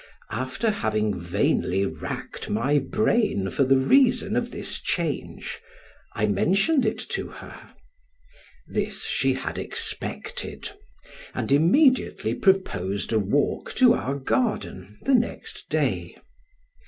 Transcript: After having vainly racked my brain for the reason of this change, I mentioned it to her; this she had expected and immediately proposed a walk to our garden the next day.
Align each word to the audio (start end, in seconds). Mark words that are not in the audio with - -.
After 0.31 0.71
having 0.71 1.19
vainly 1.19 1.85
racked 1.85 2.49
my 2.49 2.79
brain 2.79 3.51
for 3.51 3.63
the 3.63 3.77
reason 3.77 4.35
of 4.35 4.49
this 4.49 4.79
change, 4.79 5.59
I 6.15 6.25
mentioned 6.25 6.87
it 6.87 6.97
to 7.09 7.27
her; 7.27 7.75
this 8.67 9.03
she 9.05 9.35
had 9.35 9.59
expected 9.59 10.71
and 11.35 11.51
immediately 11.51 12.33
proposed 12.33 13.13
a 13.13 13.19
walk 13.19 13.75
to 13.75 13.93
our 13.93 14.15
garden 14.15 14.97
the 15.03 15.13
next 15.13 15.69
day. 15.69 16.17